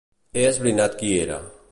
[0.37, 1.39] He esbrinat qui era.